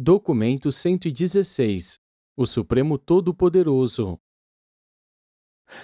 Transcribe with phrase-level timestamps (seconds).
[0.00, 1.98] Documento 116
[2.36, 4.16] O Supremo Todo-Poderoso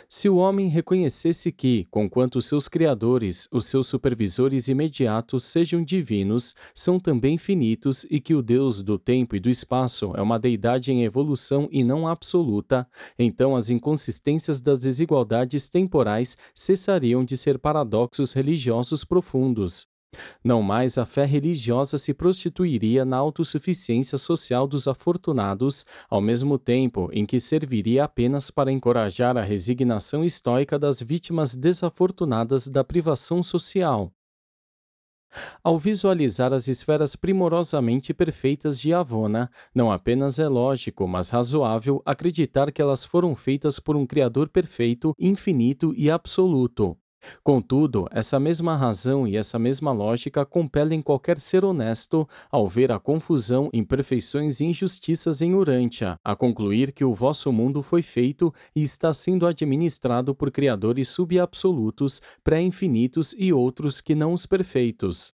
[0.09, 7.01] se o homem reconhecesse que, conquanto seus criadores, os seus supervisores imediatos sejam divinos, são
[7.01, 11.03] também finitos e que o Deus do tempo e do espaço é uma deidade em
[11.03, 12.89] evolução e não absoluta,
[13.19, 19.93] então as inconsistências das desigualdades temporais cessariam de ser paradoxos religiosos profundos.
[20.43, 27.09] Não mais a fé religiosa se prostituiria na autossuficiência social dos afortunados, ao mesmo tempo
[27.13, 34.13] em que serviria apenas para encorajar a resignação estoica das vítimas desafortunadas da privação social.
[35.63, 42.71] Ao visualizar as esferas primorosamente perfeitas de Avona, não apenas é lógico, mas razoável acreditar
[42.71, 46.97] que elas foram feitas por um Criador perfeito, infinito e absoluto.
[47.43, 52.99] Contudo, essa mesma razão e essa mesma lógica compelem qualquer ser honesto, ao ver a
[52.99, 58.83] confusão, imperfeições e injustiças em Urântia, a concluir que o vosso mundo foi feito e
[58.83, 65.33] está sendo administrado por criadores subabsolutos, pré-infinitos e outros que não os perfeitos.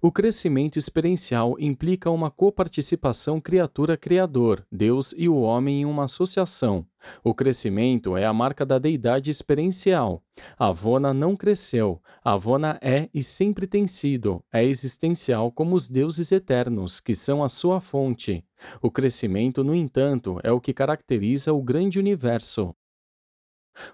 [0.00, 6.86] O crescimento experiencial implica uma coparticipação criatura-criador, Deus e o homem em uma associação.
[7.22, 10.22] O crescimento é a marca da deidade experiencial.
[10.58, 17.00] Avona não cresceu, Avona é e sempre tem sido, é existencial como os deuses eternos,
[17.00, 18.44] que são a sua fonte.
[18.82, 22.74] O crescimento, no entanto, é o que caracteriza o grande universo.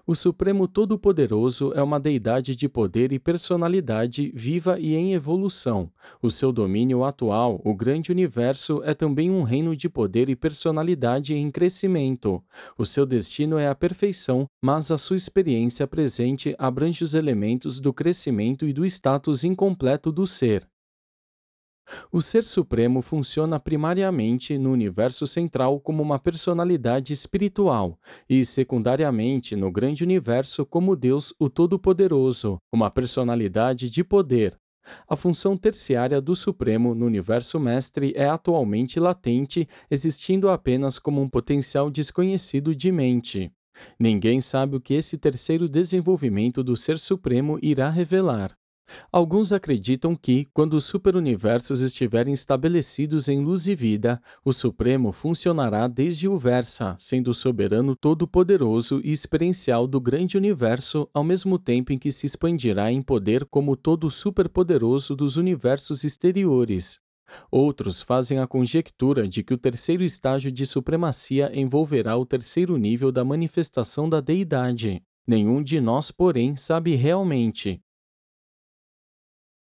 [0.05, 5.89] O Supremo Todo-Poderoso é uma deidade de poder e personalidade viva e em evolução.
[6.21, 11.33] O seu domínio atual, o grande universo, é também um reino de poder e personalidade
[11.33, 12.43] em crescimento.
[12.77, 17.93] O seu destino é a perfeição, mas a sua experiência presente abrange os elementos do
[17.93, 20.67] crescimento e do status incompleto do ser.
[22.11, 29.71] O Ser Supremo funciona primariamente no universo central como uma personalidade espiritual e, secundariamente, no
[29.71, 34.57] grande universo como Deus o Todo-Poderoso, uma personalidade de poder.
[35.07, 41.29] A função terciária do Supremo no universo mestre é atualmente latente, existindo apenas como um
[41.29, 43.51] potencial desconhecido de mente.
[43.99, 48.55] Ninguém sabe o que esse terceiro desenvolvimento do Ser Supremo irá revelar.
[49.11, 55.87] Alguns acreditam que, quando os superuniversos estiverem estabelecidos em luz e vida, o Supremo funcionará
[55.87, 61.93] desde o Versa, sendo o soberano todo-poderoso e experiencial do grande universo, ao mesmo tempo
[61.93, 66.99] em que se expandirá em poder como todo superpoderoso dos universos exteriores.
[67.49, 73.11] Outros fazem a conjectura de que o terceiro estágio de supremacia envolverá o terceiro nível
[73.11, 75.01] da manifestação da deidade.
[75.25, 77.81] Nenhum de nós, porém, sabe realmente.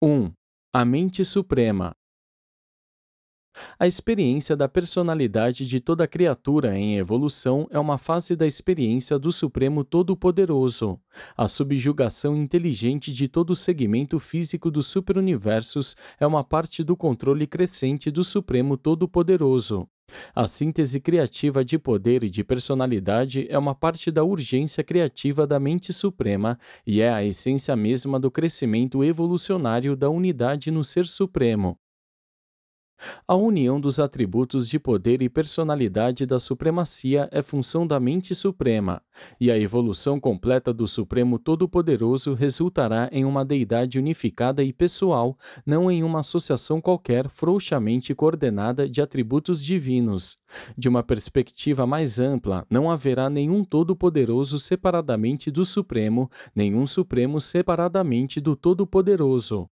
[0.01, 0.33] 1.
[0.73, 1.95] A mente suprema.
[3.79, 9.31] A experiência da personalidade de toda criatura em evolução é uma fase da experiência do
[9.31, 10.99] Supremo Todo-Poderoso.
[11.35, 17.47] A subjugação inteligente de todo o segmento físico dos superuniversos é uma parte do controle
[17.47, 19.87] crescente do Supremo Todo-Poderoso.
[20.35, 25.59] A síntese criativa de poder e de personalidade é uma parte da urgência criativa da
[25.59, 31.77] mente suprema e é a essência mesma do crescimento evolucionário da unidade no Ser Supremo.
[33.27, 39.01] A união dos atributos de poder e personalidade da supremacia é função da mente suprema,
[39.39, 45.91] e a evolução completa do Supremo Todo-Poderoso resultará em uma deidade unificada e pessoal, não
[45.91, 50.37] em uma associação qualquer frouxamente coordenada de atributos divinos.
[50.77, 58.39] De uma perspectiva mais ampla, não haverá nenhum Todo-Poderoso separadamente do Supremo, nenhum Supremo separadamente
[58.39, 59.69] do Todo-Poderoso.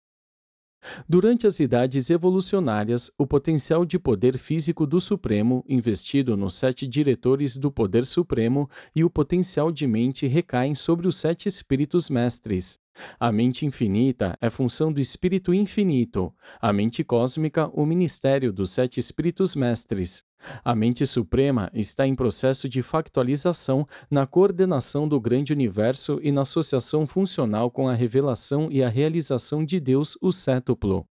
[1.07, 7.57] Durante as idades evolucionárias, o potencial de poder físico do Supremo, investido nos sete diretores
[7.57, 12.79] do Poder Supremo, e o potencial de mente recaem sobre os sete espíritos mestres.
[13.19, 18.99] A mente infinita é função do espírito infinito, a mente cósmica, o ministério dos sete
[18.99, 20.23] espíritos mestres.
[20.63, 26.41] A mente suprema está em processo de factualização na coordenação do grande universo e na
[26.41, 31.08] associação funcional com a revelação e a realização de Deus, o cétuplo.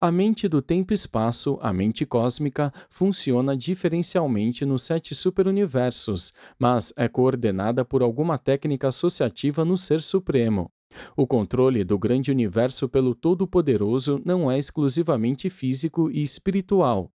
[0.00, 7.84] A mente do tempo-espaço, a mente cósmica, funciona diferencialmente nos sete superuniversos, mas é coordenada
[7.84, 10.70] por alguma técnica associativa no Ser Supremo.
[11.16, 17.10] O controle do grande universo pelo Todo-Poderoso não é exclusivamente físico e espiritual.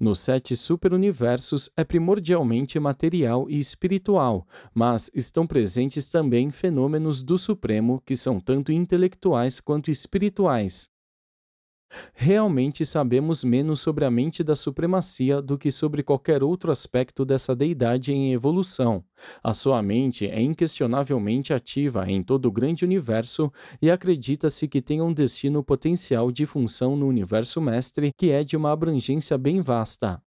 [0.00, 8.00] Nos sete superuniversos é primordialmente material e espiritual, mas estão presentes também fenômenos do Supremo
[8.06, 10.88] que são tanto intelectuais quanto espirituais.
[12.14, 17.54] Realmente sabemos menos sobre a mente da supremacia do que sobre qualquer outro aspecto dessa
[17.54, 19.04] deidade em evolução.
[19.42, 25.00] A sua mente é inquestionavelmente ativa em todo o grande universo e acredita-se que tem
[25.00, 30.25] um destino potencial de função no universo mestre que é de uma abrangência bem vasta.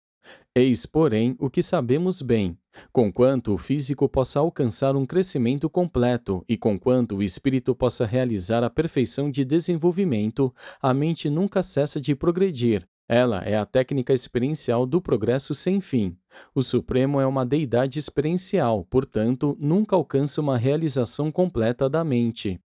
[0.55, 2.57] Eis, porém, o que sabemos bem:
[2.91, 8.69] conquanto o físico possa alcançar um crescimento completo e conquanto o espírito possa realizar a
[8.69, 12.87] perfeição de desenvolvimento, a mente nunca cessa de progredir.
[13.07, 16.17] Ela é a técnica experiencial do progresso sem fim.
[16.55, 22.59] O Supremo é uma deidade experiencial, portanto, nunca alcança uma realização completa da mente.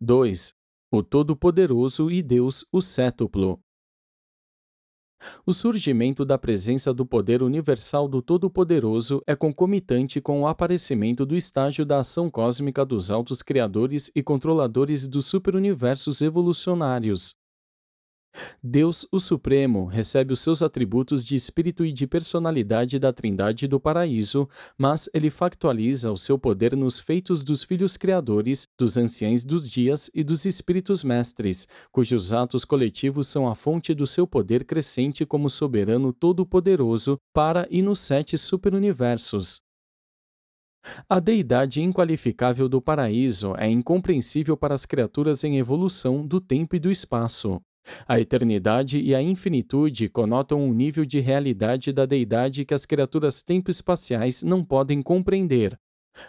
[0.00, 0.52] 2.
[0.92, 3.63] O Todo-Poderoso e Deus, o Cétuplo.
[5.46, 11.36] O surgimento da presença do poder universal do Todo-Poderoso é concomitante com o aparecimento do
[11.36, 17.36] estágio da ação cósmica dos altos criadores e controladores dos superuniversos evolucionários,
[18.62, 23.78] Deus, o Supremo, recebe os seus atributos de espírito e de personalidade da Trindade do
[23.78, 29.70] paraíso, mas ele factualiza o seu poder nos feitos dos filhos criadores, dos anciães dos
[29.70, 35.24] dias e dos espíritos mestres, cujos atos coletivos são a fonte do seu poder crescente
[35.24, 39.60] como soberano todo-poderoso para e nos sete superuniversos.
[41.08, 46.78] A deidade inqualificável do paraíso é incompreensível para as criaturas em evolução do tempo e
[46.78, 47.60] do espaço.
[48.06, 53.42] A eternidade e a infinitude conotam um nível de realidade da deidade que as criaturas
[53.42, 55.78] tempo-espaciais não podem compreender.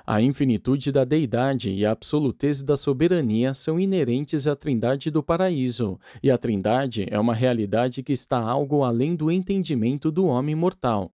[0.05, 5.99] A infinitude da deidade e a absolutez da soberania são inerentes à trindade do paraíso,
[6.23, 11.11] e a trindade é uma realidade que está algo além do entendimento do homem mortal.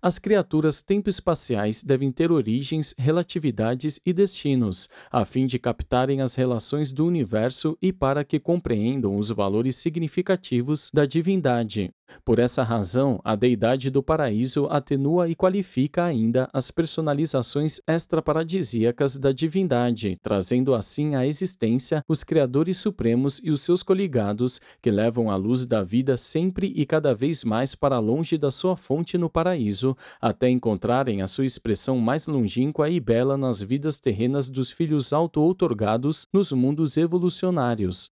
[0.00, 6.92] As criaturas tempo-espaciais devem ter origens, relatividades e destinos, a fim de captarem as relações
[6.92, 11.92] do universo e para que compreendam os valores significativos da divindade.
[12.24, 19.32] Por essa razão, a deidade do paraíso atenua e qualifica ainda as personalizações extraparadisíacas da
[19.32, 25.36] divindade, trazendo assim à existência os criadores supremos e os seus coligados, que levam a
[25.36, 29.96] luz da vida sempre e cada vez mais para longe da sua fonte no paraíso,
[30.20, 36.26] até encontrarem a sua expressão mais longínqua e bela nas vidas terrenas dos filhos auto-outorgados
[36.32, 38.15] nos mundos evolucionários.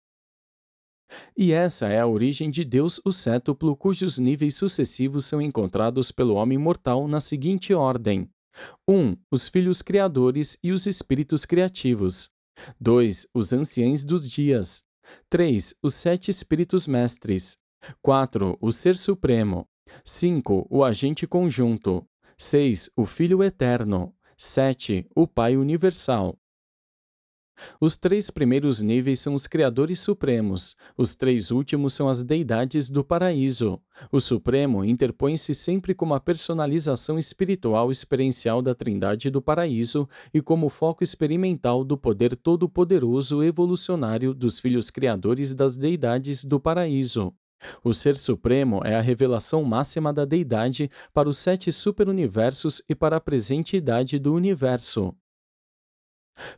[1.36, 6.34] E essa é a origem de Deus o cétuplo, cujos níveis sucessivos são encontrados pelo
[6.34, 8.28] homem mortal na seguinte ordem:
[8.88, 8.94] 1.
[8.94, 12.30] Um, os filhos criadores e os espíritos criativos.
[12.80, 13.28] 2.
[13.32, 14.82] Os anciães dos dias.
[15.30, 15.74] 3.
[15.82, 17.56] Os sete espíritos mestres.
[18.02, 18.58] 4.
[18.60, 19.66] O Ser Supremo.
[20.04, 20.66] 5.
[20.70, 22.06] O agente conjunto.
[22.36, 22.90] 6.
[22.96, 24.14] O Filho Eterno.
[24.36, 25.06] 7.
[25.14, 26.38] O Pai Universal.
[27.80, 33.04] Os três primeiros níveis são os criadores supremos, os três últimos são as deidades do
[33.04, 33.80] paraíso.
[34.12, 40.68] O Supremo interpõe-se sempre como a personalização espiritual experiencial da Trindade do paraíso e como
[40.68, 47.32] foco experimental do poder todo-poderoso evolucionário dos filhos criadores das deidades do paraíso.
[47.82, 53.16] O Ser Supremo é a revelação máxima da deidade para os sete superuniversos e para
[53.16, 55.14] a presente idade do universo.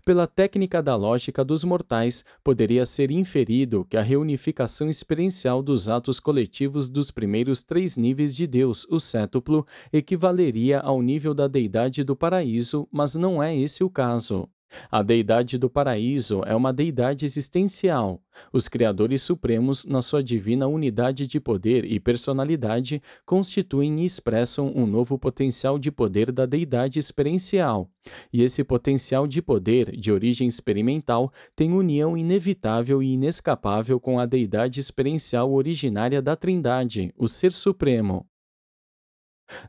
[0.05, 6.21] Pela técnica da lógica dos mortais, poderia ser inferido que a reunificação experiencial dos atos
[6.21, 12.17] coletivos dos primeiros três níveis de Deus, o cétuplo, equivaleria ao nível da deidade do
[12.17, 14.49] paraíso, mas não é esse o caso.
[14.91, 18.23] A deidade do paraíso é uma deidade existencial.
[18.53, 24.87] Os criadores supremos, na sua divina unidade de poder e personalidade, constituem e expressam um
[24.87, 27.91] novo potencial de poder da deidade experiencial.
[28.33, 34.27] E esse potencial de poder, de origem experimental, tem união inevitável e inescapável com a
[34.27, 38.30] deidade experiencial originária da Trindade, o Ser Supremo.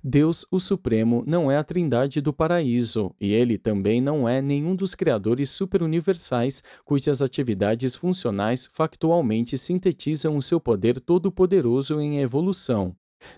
[0.04, 4.76] Deus, o Supremo, não é a trindade do paraíso, e ele também não é nenhum
[4.76, 12.96] dos criadores superuniversais cujas atividades funcionais factualmente sintetizam o seu poder todo-poderoso em evolução.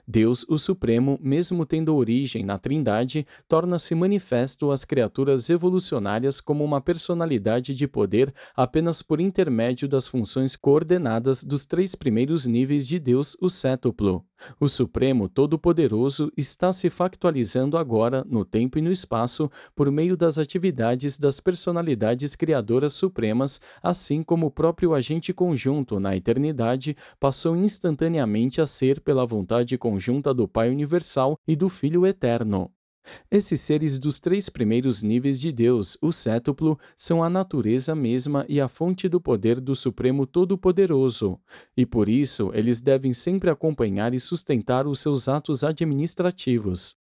[0.08, 6.82] Deus, o Supremo, mesmo tendo origem na Trindade, torna-se manifesto às criaturas evolucionárias como uma
[6.82, 13.36] personalidade de poder apenas por intermédio das funções coordenadas dos três primeiros níveis de Deus,
[13.40, 14.26] o cétuplo.
[14.60, 20.38] O Supremo Todo-Poderoso está se factualizando agora, no tempo e no espaço, por meio das
[20.38, 28.60] atividades das personalidades criadoras supremas, assim como o próprio agente conjunto na eternidade passou instantaneamente
[28.60, 32.72] a ser pela vontade conjunta do Pai Universal e do Filho Eterno.
[33.30, 38.62] Esses seres dos três primeiros níveis de Deus, o sétuplo, são a natureza mesma e
[38.62, 41.40] a fonte do poder do Supremo Todo-Poderoso,
[41.76, 46.96] e por isso eles devem sempre acompanhar e sustentar os seus atos administrativos.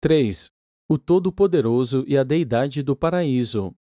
[0.00, 0.50] 3.
[0.88, 3.74] O Todo-Poderoso e a Deidade do Paraíso.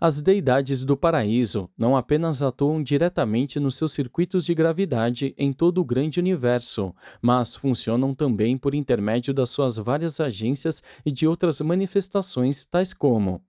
[0.00, 5.80] As deidades do paraíso não apenas atuam diretamente nos seus circuitos de gravidade em todo
[5.80, 11.60] o grande universo, mas funcionam também por intermédio das suas várias agências e de outras
[11.60, 13.42] manifestações, tais como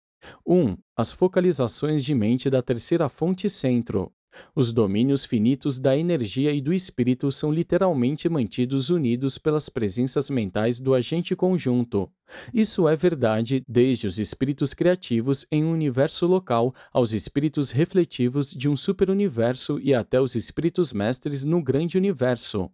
[0.46, 0.78] 1.
[0.96, 4.12] As focalizações de mente da terceira fonte centro.
[4.56, 10.80] Os domínios finitos da energia e do espírito são literalmente mantidos unidos pelas presenças mentais
[10.80, 12.10] do agente conjunto.
[12.54, 18.70] Isso é verdade desde os espíritos criativos em um universo local aos espíritos refletivos de
[18.70, 22.70] um superuniverso e até os espíritos mestres no grande universo.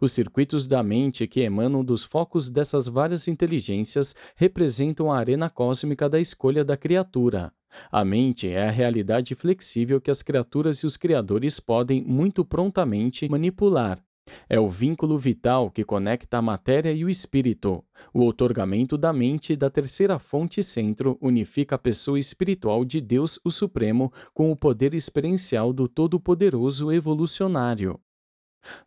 [0.00, 6.08] Os circuitos da mente que emanam dos focos dessas várias inteligências representam a arena cósmica
[6.08, 7.52] da escolha da criatura.
[7.90, 13.28] A mente é a realidade flexível que as criaturas e os criadores podem muito prontamente
[13.28, 14.02] manipular.
[14.48, 17.84] É o vínculo vital que conecta a matéria e o espírito.
[18.12, 23.50] O outorgamento da mente da terceira fonte centro unifica a pessoa espiritual de Deus, o
[23.50, 28.00] Supremo, com o poder experiencial do Todo-Poderoso Evolucionário.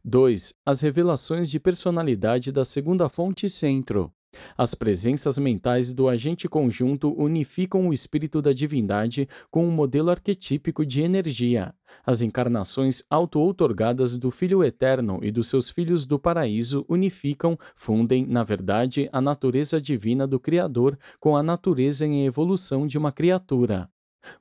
[0.03, 0.53] 2.
[0.65, 4.11] As revelações de personalidade da segunda fonte centro.
[4.57, 10.85] As presenças mentais do agente conjunto unificam o espírito da divindade com um modelo arquetípico
[10.85, 11.73] de energia.
[12.05, 18.43] As encarnações auto-outorgadas do Filho Eterno e dos seus filhos do paraíso unificam, fundem, na
[18.43, 23.89] verdade, a natureza divina do Criador com a natureza em evolução de uma criatura.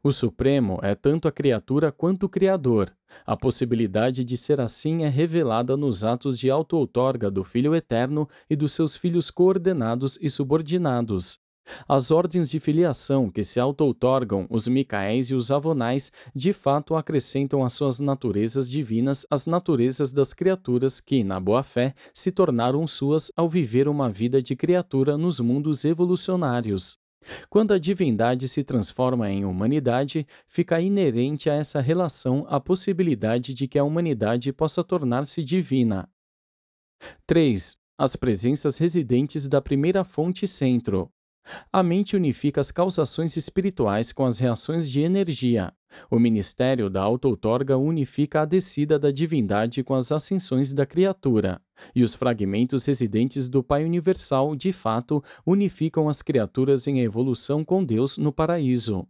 [0.02, 2.92] O Supremo é tanto a criatura quanto o Criador.
[3.24, 8.56] A possibilidade de ser assim é revelada nos atos de auto-outorga do Filho Eterno e
[8.56, 11.38] dos seus filhos coordenados e subordinados.
[11.88, 17.64] As ordens de filiação que se auto-outorgam, os Micaéis e os Avonais, de fato acrescentam
[17.64, 23.48] às suas naturezas divinas as naturezas das criaturas que, na boa-fé, se tornaram suas ao
[23.48, 26.98] viver uma vida de criatura nos mundos evolucionários.
[27.48, 33.66] Quando a divindade se transforma em humanidade, fica inerente a essa relação a possibilidade de
[33.66, 36.08] que a humanidade possa tornar-se divina.
[37.26, 37.76] 3.
[37.98, 41.10] As presenças residentes da primeira fonte centro.
[41.72, 45.72] A mente unifica as causações espirituais com as reações de energia.
[46.10, 51.60] O ministério da auto-outorga unifica a descida da divindade com as ascensões da criatura.
[51.94, 57.84] E os fragmentos residentes do Pai Universal, de fato, unificam as criaturas em evolução com
[57.84, 59.06] Deus no paraíso.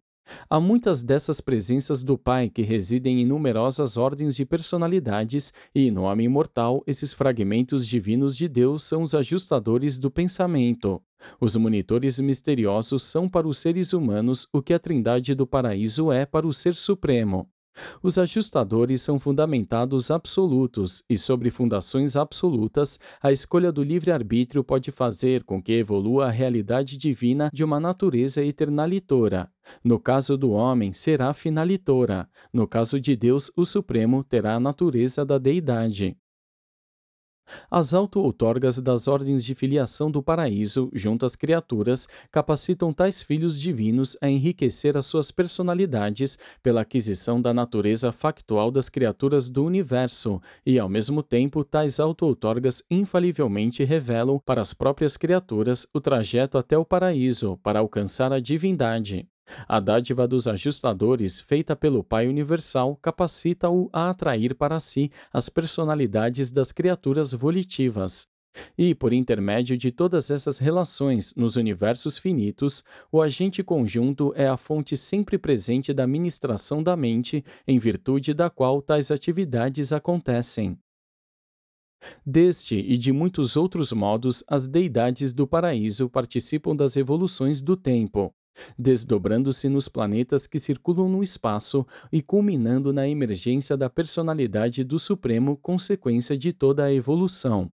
[0.48, 6.02] Há muitas dessas presenças do Pai que residem em numerosas ordens de personalidades, e no
[6.02, 11.02] homem mortal, esses fragmentos divinos de Deus são os ajustadores do pensamento.
[11.40, 16.26] Os monitores misteriosos são para os seres humanos o que a Trindade do Paraíso é
[16.26, 17.48] para o Ser Supremo.
[18.02, 25.44] Os ajustadores são fundamentados absolutos, e sobre fundações absolutas, a escolha do livre-arbítrio pode fazer
[25.44, 29.50] com que evolua a realidade divina de uma natureza eternalitora.
[29.82, 32.28] No caso do homem, será finalitora.
[32.52, 36.16] No caso de Deus, o Supremo terá a natureza da deidade.
[37.70, 44.16] As auto-outorgas das ordens de filiação do paraíso, junto às criaturas, capacitam tais filhos divinos
[44.20, 50.78] a enriquecer as suas personalidades pela aquisição da natureza factual das criaturas do universo, e,
[50.78, 56.84] ao mesmo tempo, tais auto-outorgas infalivelmente revelam para as próprias criaturas o trajeto até o
[56.84, 59.28] paraíso para alcançar a divindade.
[59.68, 66.50] A dádiva dos ajustadores, feita pelo Pai Universal, capacita-o a atrair para si as personalidades
[66.50, 68.26] das criaturas volitivas.
[68.76, 74.56] E, por intermédio de todas essas relações nos universos finitos, o agente conjunto é a
[74.56, 80.78] fonte sempre presente da ministração da mente, em virtude da qual tais atividades acontecem.
[82.24, 88.34] Deste e de muitos outros modos, as deidades do paraíso participam das evoluções do tempo,
[88.78, 95.56] desdobrando-se nos planetas que circulam no espaço e culminando na emergência da personalidade do Supremo,
[95.56, 97.70] consequência de toda a evolução.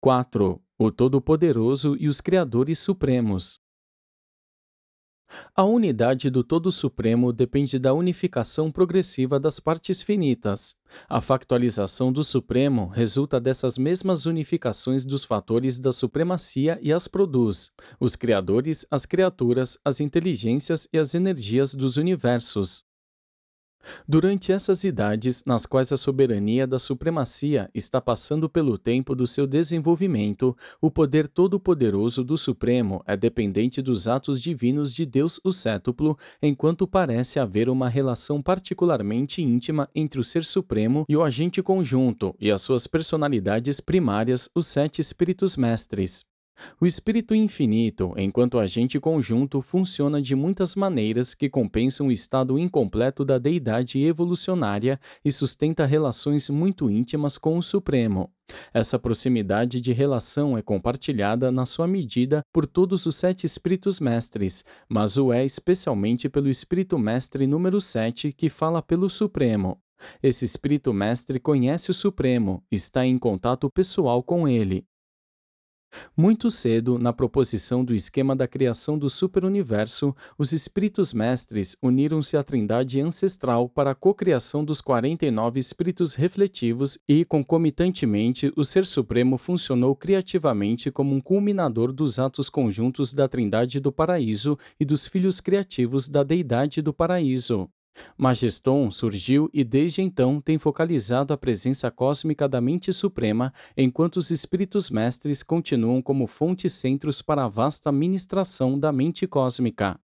[0.00, 0.62] 4.
[0.78, 3.58] O Todo-Poderoso e os Criadores Supremos.
[5.54, 10.74] A unidade do Todo Supremo depende da unificação progressiva das partes finitas.
[11.08, 17.70] A factualização do Supremo resulta dessas mesmas unificações dos fatores da supremacia e as produz:
[18.00, 22.87] os criadores, as criaturas, as inteligências e as energias dos universos.
[24.06, 29.46] Durante essas idades, nas quais a soberania da supremacia está passando pelo tempo do seu
[29.46, 36.16] desenvolvimento, o poder todo-poderoso do Supremo é dependente dos atos divinos de Deus o Cétuplo,
[36.42, 42.34] enquanto parece haver uma relação particularmente íntima entre o Ser Supremo e o agente conjunto
[42.40, 46.27] e as suas personalidades primárias, os sete Espíritos Mestres.
[46.80, 53.24] O espírito infinito, enquanto agente conjunto, funciona de muitas maneiras que compensam o estado incompleto
[53.24, 58.30] da deidade evolucionária e sustenta relações muito íntimas com o Supremo.
[58.72, 64.64] Essa proximidade de relação é compartilhada na sua medida por todos os sete espíritos mestres,
[64.88, 69.80] mas o é especialmente pelo espírito mestre número 7 que fala pelo Supremo.
[70.22, 74.86] Esse espírito mestre conhece o Supremo, está em contato pessoal com ele,
[76.16, 82.42] muito cedo, na proposição do esquema da criação do superuniverso, os espíritos mestres uniram-se à
[82.42, 89.94] trindade ancestral para a cocriação dos 49 espíritos refletivos e, concomitantemente, o Ser Supremo funcionou
[89.94, 96.08] criativamente como um culminador dos atos conjuntos da trindade do paraíso e dos filhos criativos
[96.08, 97.68] da deidade do paraíso.
[98.16, 104.30] Majeston surgiu e desde então tem focalizado a presença cósmica da mente suprema, enquanto os
[104.30, 109.98] espíritos mestres continuam como fontes centros para a vasta ministração da mente cósmica.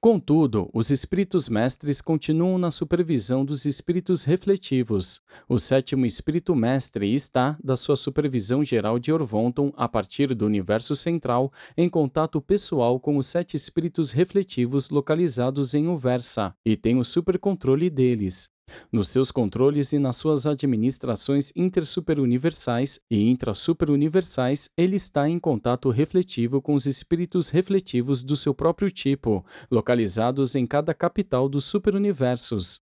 [0.00, 5.20] Contudo, os espíritos mestres continuam na supervisão dos espíritos refletivos.
[5.48, 10.94] O sétimo espírito mestre está, da sua supervisão geral de Orvonton, a partir do universo
[10.94, 17.04] central, em contato pessoal com os sete espíritos refletivos localizados em Uversa, e tem o
[17.04, 18.51] supercontrole deles.
[18.92, 26.60] Nos seus controles e nas suas administrações intersuperuniversais e intrasuperuniversais, ele está em contato refletivo
[26.60, 32.80] com os espíritos refletivos do seu próprio tipo, localizados em cada capital dos superuniversos.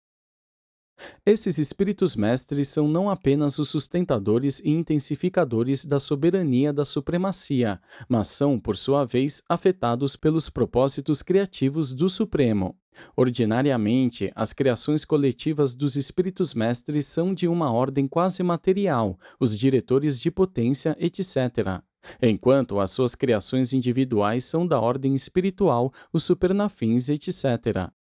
[1.25, 8.29] Esses espíritos mestres são não apenas os sustentadores e intensificadores da soberania da supremacia, mas
[8.29, 12.77] são, por sua vez, afetados pelos propósitos criativos do Supremo.
[13.17, 20.21] Ordinariamente, as criações coletivas dos espíritos mestres são de uma ordem quase material, os diretores
[20.21, 21.81] de potência, etc.
[22.23, 27.93] Enquanto as suas criações individuais são da ordem espiritual, os supernafins, etc.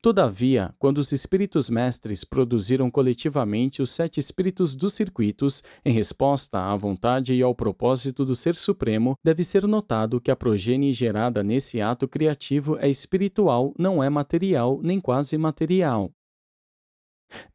[0.00, 6.76] Todavia, quando os espíritos mestres produziram coletivamente os sete espíritos dos circuitos, em resposta à
[6.76, 11.80] vontade e ao propósito do Ser Supremo, deve ser notado que a progenie gerada nesse
[11.80, 16.12] ato criativo é espiritual, não é material nem quase material.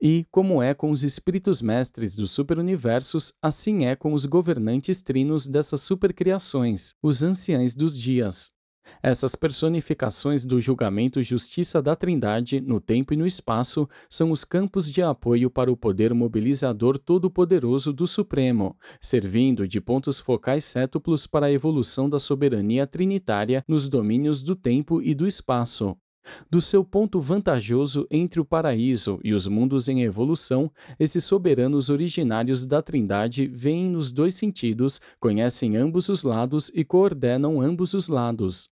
[0.01, 5.47] E, como é com os espíritos mestres dos superuniversos, assim é com os governantes trinos
[5.47, 8.51] dessas supercriações, os anciães dos dias.
[9.01, 14.91] Essas personificações do julgamento justiça da Trindade, no tempo e no espaço, são os campos
[14.91, 21.47] de apoio para o poder mobilizador todo-poderoso do Supremo, servindo de pontos focais cétuplos para
[21.47, 25.95] a evolução da soberania trinitária nos domínios do tempo e do espaço.
[26.49, 32.65] Do seu ponto vantajoso entre o paraíso e os mundos em evolução, esses soberanos originários
[32.65, 38.69] da Trindade veem nos dois sentidos, conhecem ambos os lados e coordenam ambos os lados.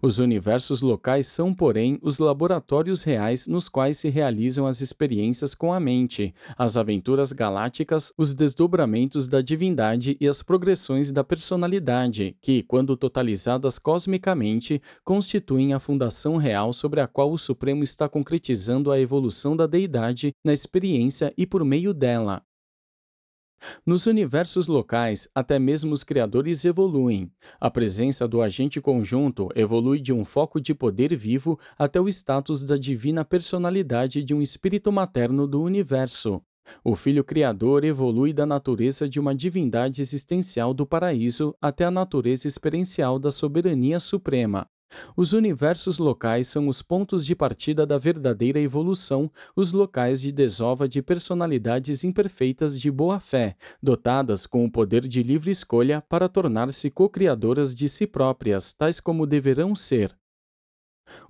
[0.00, 5.72] Os universos locais são, porém, os laboratórios reais nos quais se realizam as experiências com
[5.72, 12.62] a mente, as aventuras galácticas, os desdobramentos da divindade e as progressões da personalidade, que,
[12.62, 19.00] quando totalizadas cosmicamente, constituem a fundação real sobre a qual o Supremo está concretizando a
[19.00, 22.42] evolução da deidade na experiência e por meio dela.
[23.84, 27.30] Nos universos locais, até mesmo os criadores evoluem.
[27.60, 32.64] A presença do agente conjunto evolui de um foco de poder vivo até o status
[32.64, 36.42] da divina personalidade de um espírito materno do universo.
[36.82, 42.48] O Filho Criador evolui da natureza de uma divindade existencial do paraíso até a natureza
[42.48, 44.68] experiencial da soberania suprema.
[45.16, 50.88] Os universos locais são os pontos de partida da verdadeira evolução, os locais de desova
[50.88, 57.74] de personalidades imperfeitas de boa-fé, dotadas com o poder de livre escolha para tornar-se co-criadoras
[57.74, 60.16] de si próprias, tais como deverão ser.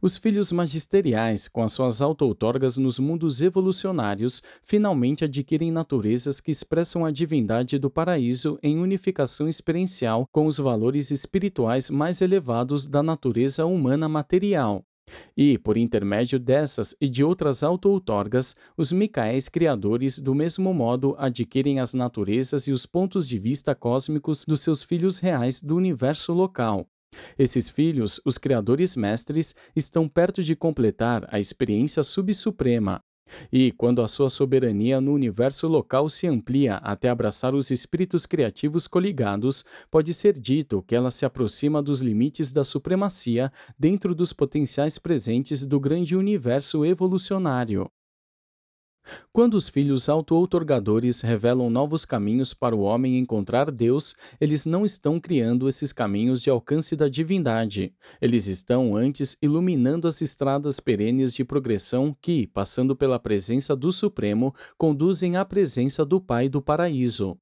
[0.01, 7.05] Os filhos magisteriais, com as suas auto-outorgas nos mundos evolucionários, finalmente adquirem naturezas que expressam
[7.05, 13.67] a divindade do paraíso em unificação experiencial com os valores espirituais mais elevados da natureza
[13.67, 14.85] humana material.
[15.37, 21.79] E, por intermédio dessas e de outras auto-outorgas, os Micaéis criadores, do mesmo modo, adquirem
[21.79, 26.89] as naturezas e os pontos de vista cósmicos dos seus filhos reais do universo local.
[27.39, 33.01] Esses filhos, os criadores mestres, estão perto de completar a experiência subsuprema.
[33.53, 38.87] E, quando a sua soberania no universo local se amplia até abraçar os espíritos criativos
[38.87, 44.99] coligados, pode ser dito que ela se aproxima dos limites da supremacia dentro dos potenciais
[44.99, 47.91] presentes do grande universo evolucionário.
[49.33, 55.21] Quando os filhos auto-outorgadores revelam novos caminhos para o homem encontrar Deus, eles não estão
[55.21, 57.93] criando esses caminhos de alcance da divindade.
[58.21, 64.55] Eles estão antes iluminando as estradas perenes de progressão que, passando pela presença do Supremo,
[64.77, 67.39] conduzem à presença do Pai do Paraíso.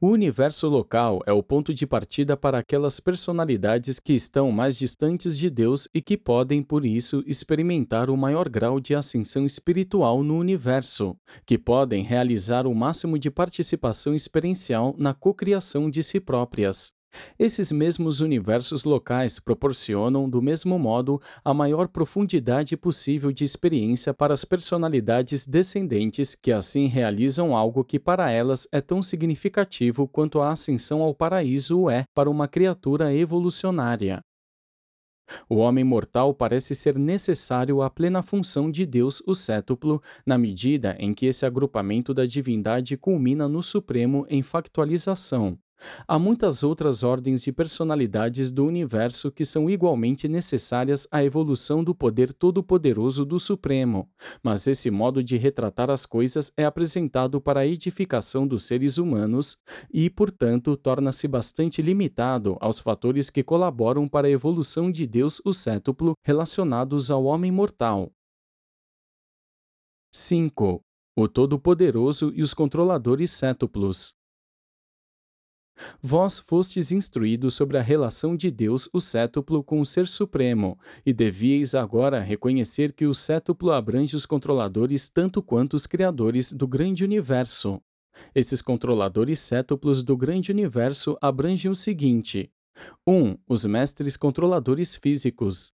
[0.00, 5.38] O universo local é o ponto de partida para aquelas personalidades que estão mais distantes
[5.38, 10.38] de Deus e que podem, por isso, experimentar o maior grau de ascensão espiritual no
[10.38, 16.97] universo, que podem realizar o máximo de participação experiencial na cocriação de si próprias.
[17.38, 24.34] Esses mesmos universos locais proporcionam, do mesmo modo, a maior profundidade possível de experiência para
[24.34, 30.52] as personalidades descendentes que assim realizam algo que para elas é tão significativo quanto a
[30.52, 34.20] ascensão ao paraíso é para uma criatura evolucionária.
[35.48, 40.96] O homem mortal parece ser necessário à plena função de Deus, o Cétuplo, na medida
[40.98, 45.58] em que esse agrupamento da divindade culmina no Supremo em factualização,
[46.06, 51.94] Há muitas outras ordens de personalidades do universo que são igualmente necessárias à evolução do
[51.94, 54.10] poder todo-poderoso do Supremo,
[54.42, 59.58] mas esse modo de retratar as coisas é apresentado para a edificação dos seres humanos
[59.92, 65.52] e, portanto, torna-se bastante limitado aos fatores que colaboram para a evolução de Deus o
[65.52, 68.12] Cétuplo relacionados ao homem mortal.
[70.12, 70.82] 5.
[71.16, 74.17] O Todo-Poderoso e os Controladores Cétuplos.
[76.02, 81.12] Vós fostes instruídos sobre a relação de Deus, o cétuplo, com o Ser Supremo, e
[81.12, 87.04] devieis agora reconhecer que o cétuplo abrange os controladores tanto quanto os criadores do grande
[87.04, 87.80] universo.
[88.34, 92.50] Esses controladores cétuplos do grande universo abrangem o seguinte:
[93.06, 93.12] 1.
[93.12, 95.72] Um, os mestres controladores físicos.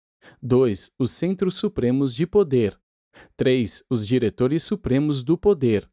[0.42, 0.92] 2.
[0.98, 2.78] Os centros supremos de poder.
[3.36, 3.84] 3.
[3.88, 5.88] Os diretores supremos do poder.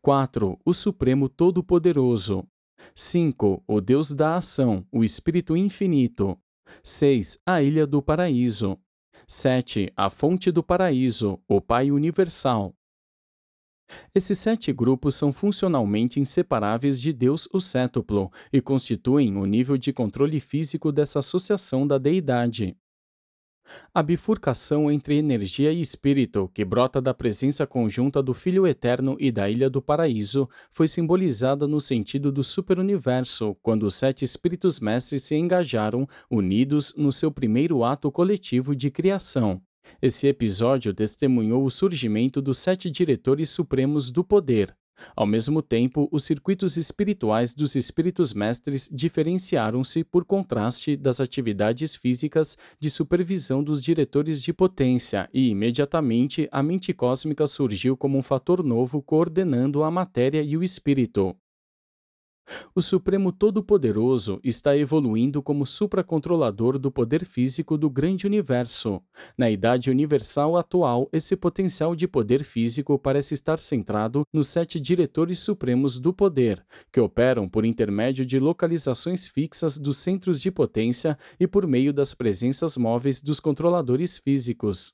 [0.00, 0.58] 4.
[0.64, 2.46] O Supremo Todo-Poderoso.
[2.94, 3.62] 5.
[3.66, 6.38] O Deus da ação, o Espírito Infinito.
[6.82, 7.38] 6.
[7.46, 8.78] A Ilha do Paraíso.
[9.26, 9.92] 7.
[9.96, 12.74] A Fonte do Paraíso, o Pai Universal.
[14.14, 19.92] Esses sete grupos são funcionalmente inseparáveis de Deus o Cétuplo e constituem o nível de
[19.92, 22.76] controle físico dessa associação da deidade.
[23.92, 29.30] A bifurcação entre energia e espírito, que brota da presença conjunta do Filho Eterno e
[29.30, 35.22] da Ilha do Paraíso, foi simbolizada no sentido do superuniverso, quando os sete espíritos mestres
[35.22, 39.60] se engajaram, unidos, no seu primeiro ato coletivo de criação.
[40.00, 44.74] Esse episódio testemunhou o surgimento dos sete diretores supremos do poder,
[45.16, 52.56] ao mesmo tempo, os circuitos espirituais dos espíritos mestres diferenciaram-se por contraste das atividades físicas
[52.78, 58.62] de supervisão dos diretores de potência, e imediatamente a mente cósmica surgiu como um fator
[58.62, 61.36] novo coordenando a matéria e o espírito.
[62.74, 69.00] O Supremo Todo-Poderoso está evoluindo como supracontrolador do poder físico do grande universo.
[69.36, 75.38] Na idade universal atual, esse potencial de poder físico parece estar centrado nos sete diretores
[75.38, 81.46] supremos do poder, que operam por intermédio de localizações fixas dos centros de potência e
[81.46, 84.92] por meio das presenças móveis dos controladores físicos.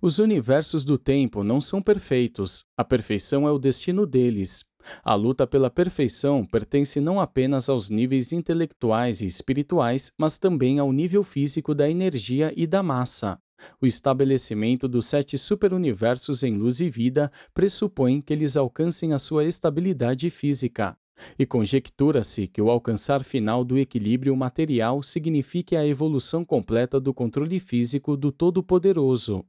[0.00, 4.67] Os universos do tempo não são perfeitos, a perfeição é o destino deles.
[5.04, 10.92] A luta pela perfeição pertence não apenas aos níveis intelectuais e espirituais, mas também ao
[10.92, 13.38] nível físico da energia e da massa.
[13.80, 19.44] O estabelecimento dos sete superuniversos em luz e vida pressupõe que eles alcancem a sua
[19.44, 20.96] estabilidade física.
[21.36, 27.58] E conjectura-se que o alcançar final do equilíbrio material signifique a evolução completa do controle
[27.58, 29.44] físico do Todo-Poderoso.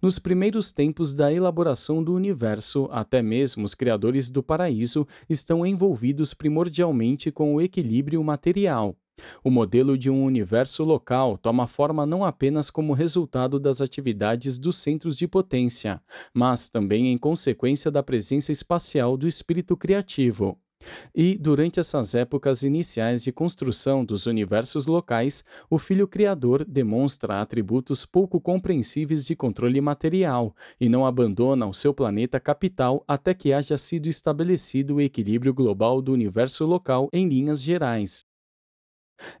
[0.00, 6.34] Nos primeiros tempos da elaboração do universo, até mesmo os criadores do paraíso estão envolvidos
[6.34, 8.96] primordialmente com o equilíbrio material.
[9.42, 14.76] O modelo de um universo local toma forma não apenas como resultado das atividades dos
[14.76, 20.58] centros de potência, mas também em consequência da presença espacial do espírito criativo.
[21.14, 28.04] E, durante essas épocas iniciais de construção dos universos locais, o Filho Criador demonstra atributos
[28.04, 33.78] pouco compreensíveis de controle material e não abandona o seu planeta capital até que haja
[33.78, 38.24] sido estabelecido o equilíbrio global do universo local em linhas gerais.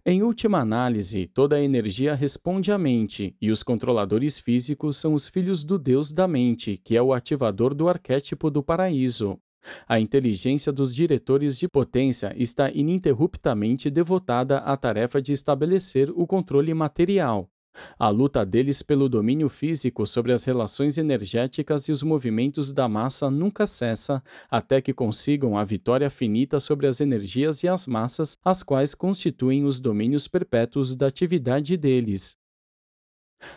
[0.06, 5.28] Em última análise, toda a energia responde à mente, e os controladores físicos são os
[5.28, 9.38] filhos do Deus da mente, que é o ativador do arquétipo do paraíso.
[9.88, 16.72] A inteligência dos diretores de potência está ininterruptamente devotada à tarefa de estabelecer o controle
[16.74, 17.48] material.
[17.98, 23.30] A luta deles pelo domínio físico sobre as relações energéticas e os movimentos da massa
[23.30, 28.62] nunca cessa, até que consigam a vitória finita sobre as energias e as massas, as
[28.62, 32.36] quais constituem os domínios perpétuos da atividade deles.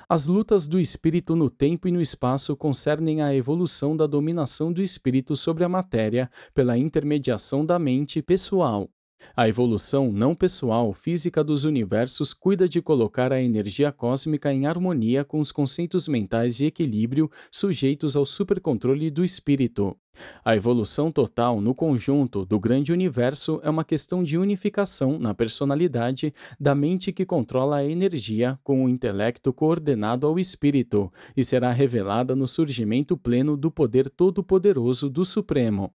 [0.10, 4.82] As lutas do espírito no tempo e no espaço concernem a evolução da dominação do
[4.82, 8.90] espírito sobre a matéria pela intermediação da mente pessoal.
[9.36, 15.24] A evolução não pessoal física dos universos cuida de colocar a energia cósmica em harmonia
[15.24, 19.96] com os conceitos mentais de equilíbrio sujeitos ao supercontrole do espírito.
[20.44, 26.34] A evolução total no conjunto do grande universo é uma questão de unificação na personalidade
[26.60, 32.36] da mente que controla a energia com o intelecto coordenado ao espírito e será revelada
[32.36, 35.94] no surgimento pleno do poder todo-poderoso do Supremo.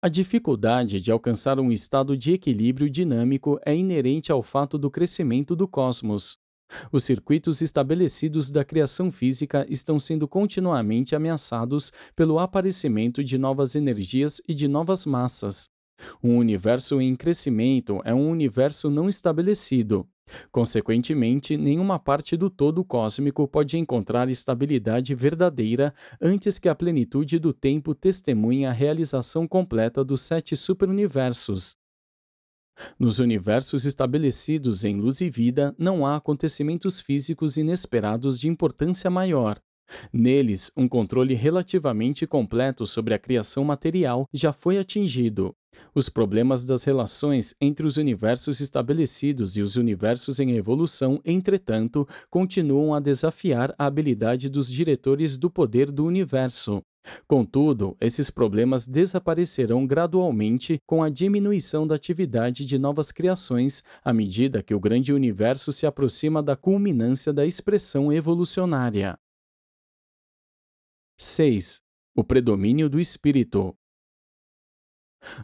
[0.00, 5.54] A dificuldade de alcançar um estado de equilíbrio dinâmico é inerente ao fato do crescimento
[5.54, 6.38] do cosmos.
[6.90, 14.40] Os circuitos estabelecidos da criação física estão sendo continuamente ameaçados pelo aparecimento de novas energias
[14.48, 15.68] e de novas massas.
[16.22, 20.06] Um universo em crescimento é um universo não estabelecido.
[20.50, 27.52] Consequentemente, nenhuma parte do todo cósmico pode encontrar estabilidade verdadeira antes que a plenitude do
[27.52, 31.76] tempo testemunhe a realização completa dos sete superuniversos.
[32.98, 39.60] Nos universos estabelecidos em luz e vida, não há acontecimentos físicos inesperados de importância maior.
[40.12, 45.54] Neles, um controle relativamente completo sobre a criação material já foi atingido.
[45.94, 52.94] Os problemas das relações entre os universos estabelecidos e os universos em evolução, entretanto, continuam
[52.94, 56.82] a desafiar a habilidade dos diretores do poder do universo.
[57.26, 64.62] Contudo, esses problemas desaparecerão gradualmente com a diminuição da atividade de novas criações à medida
[64.62, 69.18] que o grande universo se aproxima da culminância da expressão evolucionária.
[71.18, 71.80] 6.
[72.14, 73.74] O predomínio do espírito.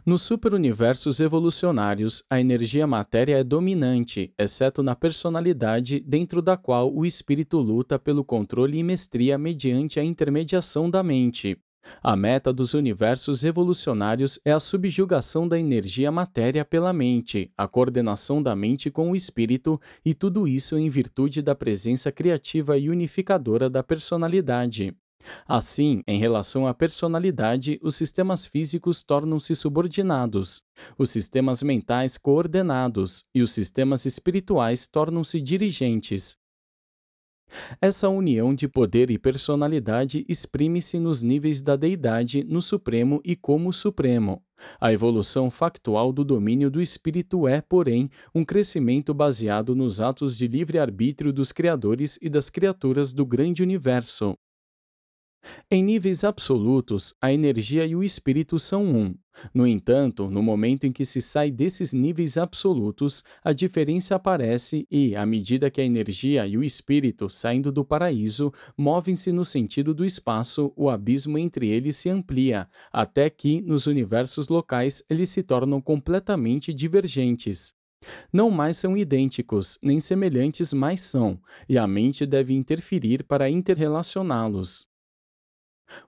[0.05, 7.05] Nos superuniversos evolucionários, a energia matéria é dominante, exceto na personalidade dentro da qual o
[7.05, 11.57] espírito luta pelo controle e mestria mediante a intermediação da mente.
[12.01, 18.41] A meta dos universos evolucionários é a subjugação da energia matéria pela mente, a coordenação
[18.41, 23.69] da mente com o espírito, e tudo isso em virtude da presença criativa e unificadora
[23.69, 24.95] da personalidade.
[25.47, 30.63] Assim, em relação à personalidade, os sistemas físicos tornam-se subordinados,
[30.97, 36.37] os sistemas mentais coordenados e os sistemas espirituais tornam-se dirigentes.
[37.79, 43.71] Essa união de poder e personalidade exprime-se nos níveis da deidade no Supremo e como
[43.71, 44.41] Supremo.
[44.79, 50.47] A evolução factual do domínio do espírito é, porém, um crescimento baseado nos atos de
[50.47, 54.35] livre-arbítrio dos criadores e das criaturas do grande universo.
[55.69, 59.15] Em níveis absolutos, a energia e o espírito são um.
[59.53, 65.15] No entanto, no momento em que se sai desses níveis absolutos, a diferença aparece e,
[65.15, 70.05] à medida que a energia e o espírito, saindo do paraíso, movem-se no sentido do
[70.05, 75.81] espaço, o abismo entre eles se amplia, até que, nos universos locais, eles se tornam
[75.81, 77.73] completamente divergentes.
[78.31, 84.92] Não mais são idênticos, nem semelhantes mais são, e a mente deve interferir para interrelacioná-los.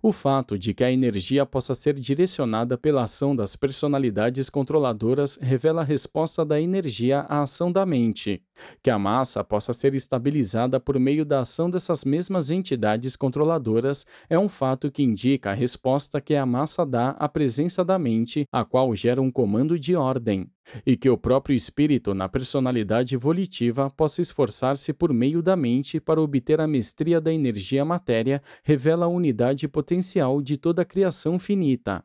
[0.01, 5.81] O fato de que a energia possa ser direcionada pela ação das personalidades controladoras revela
[5.81, 8.41] a resposta da energia à ação da mente.
[8.81, 14.39] Que a massa possa ser estabilizada por meio da ação dessas mesmas entidades controladoras é
[14.39, 18.63] um fato que indica a resposta que a massa dá à presença da mente, a
[18.63, 20.49] qual gera um comando de ordem
[20.86, 26.21] e que o próprio espírito, na personalidade volitiva, possa esforçar-se por meio da mente para
[26.21, 32.04] obter a mestria da energia matéria, revela a unidade potencial de toda a criação finita.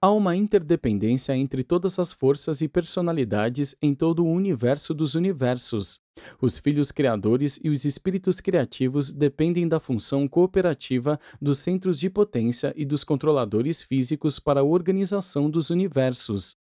[0.00, 6.00] Há uma interdependência entre todas as forças e personalidades em todo o universo dos universos.
[6.40, 12.72] Os filhos criadores e os espíritos criativos dependem da função cooperativa dos centros de potência
[12.76, 16.56] e dos controladores físicos para a organização dos universos.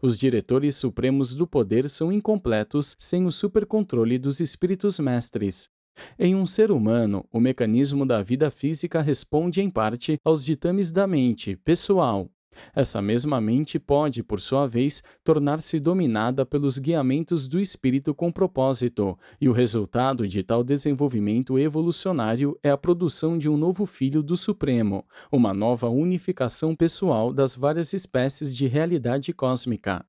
[0.00, 5.70] Os diretores supremos do poder são incompletos sem o supercontrole dos espíritos mestres.
[6.18, 11.06] Em um ser humano, o mecanismo da vida física responde em parte aos ditames da
[11.06, 12.30] mente pessoal,
[12.74, 19.18] Essa mesma mente pode, por sua vez, tornar-se dominada pelos guiamentos do espírito com propósito,
[19.40, 24.36] e o resultado de tal desenvolvimento evolucionário é a produção de um novo filho do
[24.36, 30.04] Supremo, uma nova unificação pessoal das várias espécies de realidade cósmica.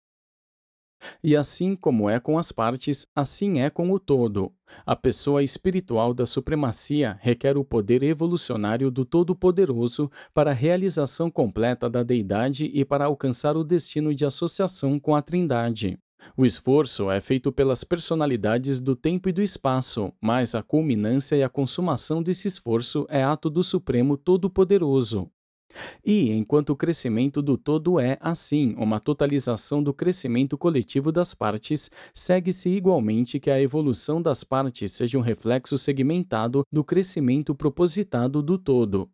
[1.23, 4.51] E assim como é com as partes, assim é com o todo.
[4.85, 11.89] A pessoa espiritual da supremacia requer o poder evolucionário do Todo-Poderoso para a realização completa
[11.89, 15.97] da deidade e para alcançar o destino de associação com a Trindade.
[16.37, 21.43] O esforço é feito pelas personalidades do tempo e do espaço, mas a culminância e
[21.43, 25.29] a consumação desse esforço é ato do Supremo Todo-Poderoso.
[26.05, 31.89] E, enquanto o crescimento do todo é, assim, uma totalização do crescimento coletivo das partes,
[32.13, 38.57] segue-se igualmente que a evolução das partes seja um reflexo segmentado do crescimento propositado do
[38.57, 39.09] todo.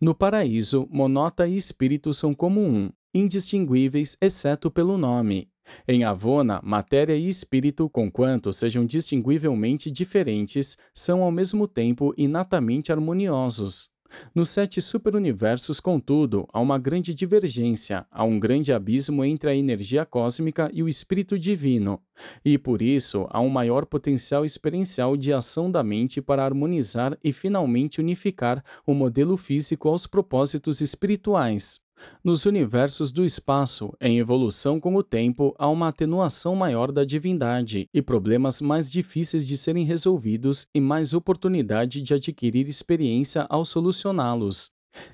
[0.00, 5.50] No paraíso, monota e espírito são como um, indistinguíveis exceto pelo nome.
[5.86, 13.91] Em Avona, matéria e espírito, conquanto sejam distinguivelmente diferentes, são ao mesmo tempo inatamente harmoniosos.
[14.34, 20.04] Nos sete superuniversos, contudo, há uma grande divergência, há um grande abismo entre a energia
[20.04, 22.00] cósmica e o espírito divino,
[22.44, 27.32] e por isso há um maior potencial experiencial de ação da mente para harmonizar e
[27.32, 31.80] finalmente unificar o modelo físico aos propósitos espirituais.
[32.24, 37.88] Nos universos do espaço, em evolução com o tempo, há uma atenuação maior da divindade
[37.92, 44.70] e problemas mais difíceis de serem resolvidos e mais oportunidade de adquirir experiência ao solucioná-los.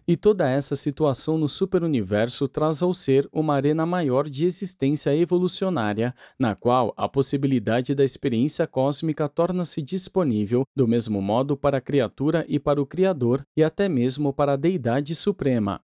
[0.07, 6.15] E toda essa situação no superuniverso traz ao ser uma arena maior de existência evolucionária,
[6.39, 12.45] na qual a possibilidade da experiência cósmica torna-se disponível do mesmo modo para a criatura
[12.49, 15.81] e para o Criador, e até mesmo para a Deidade Suprema.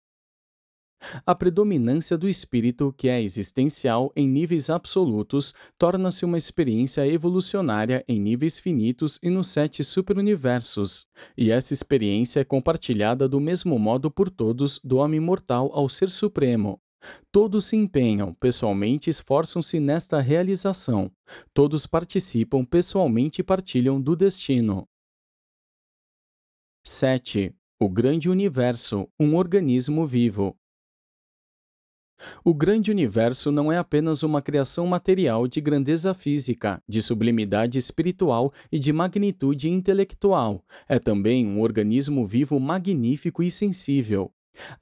[1.24, 8.20] A predominância do espírito, que é existencial em níveis absolutos, torna-se uma experiência evolucionária em
[8.20, 11.06] níveis finitos e nos sete superuniversos.
[11.36, 16.10] E essa experiência é compartilhada do mesmo modo por todos, do homem mortal ao ser
[16.10, 16.80] supremo.
[17.32, 21.10] Todos se empenham, pessoalmente esforçam-se nesta realização.
[21.54, 24.86] Todos participam pessoalmente e partilham do destino.
[26.86, 27.54] 7.
[27.80, 30.59] O grande universo, um organismo vivo.
[32.44, 38.52] O grande universo não é apenas uma criação material de grandeza física, de sublimidade espiritual
[38.70, 40.64] e de magnitude intelectual.
[40.88, 44.32] É também um organismo vivo magnífico e sensível.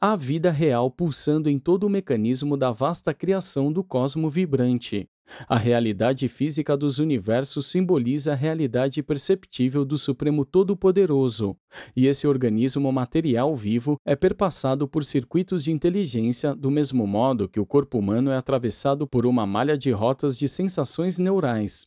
[0.01, 5.09] Há vida real pulsando em todo o mecanismo da vasta criação do cosmo vibrante.
[5.47, 11.57] A realidade física dos universos simboliza a realidade perceptível do Supremo Todo-Poderoso,
[11.95, 17.61] e esse organismo material vivo é perpassado por circuitos de inteligência do mesmo modo que
[17.61, 21.87] o corpo humano é atravessado por uma malha de rotas de sensações neurais.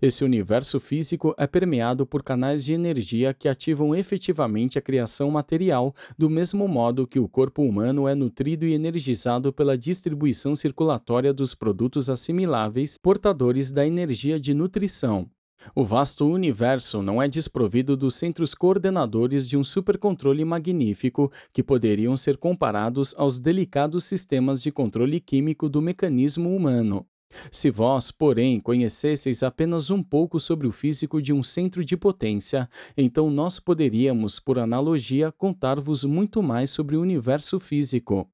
[0.00, 5.94] Esse universo físico é permeado por canais de energia que ativam efetivamente a criação material,
[6.18, 11.54] do mesmo modo que o corpo humano é nutrido e energizado pela distribuição circulatória dos
[11.54, 15.28] produtos assimiláveis portadores da energia de nutrição.
[15.74, 22.16] O vasto universo não é desprovido dos centros coordenadores de um supercontrole magnífico que poderiam
[22.16, 27.06] ser comparados aos delicados sistemas de controle químico do mecanismo humano.
[27.50, 32.68] Se vós, porém, conhecesseis apenas um pouco sobre o físico de um centro de potência,
[32.96, 38.28] então nós poderíamos, por analogia, contar-vos muito mais sobre o universo físico.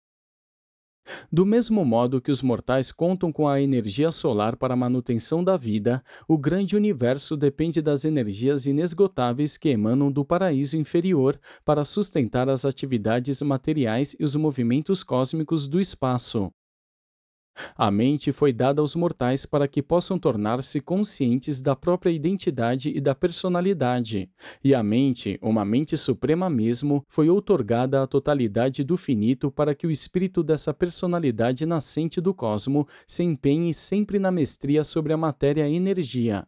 [1.30, 5.56] Do mesmo modo que os mortais contam com a energia solar para a manutenção da
[5.56, 12.48] vida, o grande universo depende das energias inesgotáveis que emanam do paraíso inferior para sustentar
[12.48, 16.52] as atividades materiais e os movimentos cósmicos do espaço.
[17.77, 23.01] A mente foi dada aos mortais para que possam tornar-se conscientes da própria identidade e
[23.01, 24.31] da personalidade,
[24.62, 29.87] e a mente, uma mente suprema mesmo, foi outorgada à totalidade do finito para que
[29.87, 35.69] o espírito dessa personalidade nascente do cosmo se empenhe sempre na mestria sobre a matéria
[35.69, 36.47] e energia,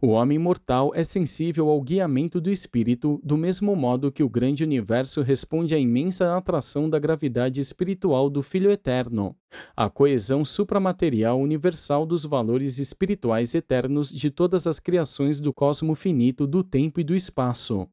[0.00, 4.64] o homem mortal é sensível ao guiamento do espírito, do mesmo modo que o grande
[4.64, 9.36] universo responde à imensa atração da gravidade espiritual do Filho Eterno,
[9.76, 16.46] a coesão supramaterial universal dos valores espirituais eternos de todas as criações do cosmo finito,
[16.46, 17.88] do tempo e do espaço.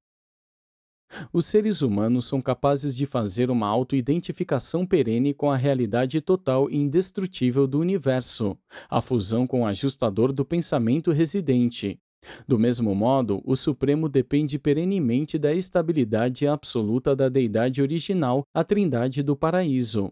[1.32, 6.78] Os seres humanos são capazes de fazer uma autoidentificação perene com a realidade total e
[6.78, 8.58] indestrutível do universo,
[8.90, 12.00] a fusão com o ajustador do pensamento residente.
[12.48, 19.24] Do mesmo modo, o Supremo depende perenemente da estabilidade absoluta da deidade original, a Trindade
[19.24, 20.12] do Paraíso.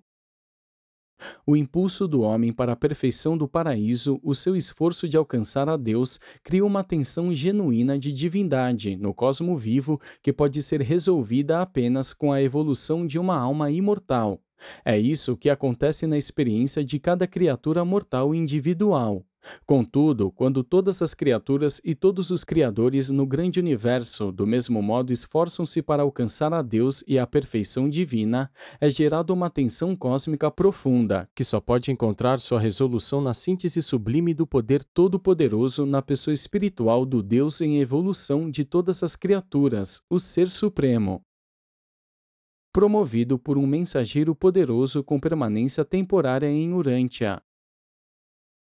[1.45, 5.77] O impulso do homem para a perfeição do paraíso, o seu esforço de alcançar a
[5.77, 12.13] Deus, cria uma tensão genuína de divindade no cosmo vivo que pode ser resolvida apenas
[12.13, 14.41] com a evolução de uma alma imortal.
[14.83, 19.25] É isso que acontece na experiência de cada criatura mortal individual.
[19.65, 25.11] Contudo, quando todas as criaturas e todos os criadores no grande universo do mesmo modo
[25.11, 31.29] esforçam-se para alcançar a Deus e a perfeição divina, é gerada uma tensão cósmica profunda,
[31.35, 37.05] que só pode encontrar sua resolução na síntese sublime do poder todo-poderoso na pessoa espiritual
[37.05, 41.21] do Deus em evolução de todas as criaturas, o Ser Supremo
[42.75, 47.41] promovido por um mensageiro poderoso com permanência temporária em Urântia.